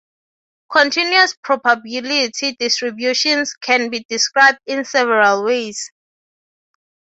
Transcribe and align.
Continuous 0.71 1.35
probability 1.43 2.31
distributions 2.57 3.53
can 3.53 3.91
be 3.91 4.03
described 4.09 4.57
in 4.65 4.83
several 4.83 5.43
ways. 5.43 5.91